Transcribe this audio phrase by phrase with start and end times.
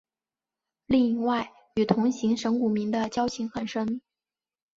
[0.87, 4.01] 另外与同行神谷明的交情很深。